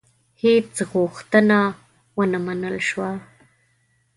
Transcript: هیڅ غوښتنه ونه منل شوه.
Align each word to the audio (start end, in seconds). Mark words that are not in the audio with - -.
هیڅ 0.41 0.73
غوښتنه 0.91 1.59
ونه 2.17 2.39
منل 2.45 2.77
شوه. 2.89 3.09